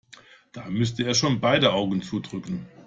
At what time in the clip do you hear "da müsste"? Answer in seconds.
0.51-1.03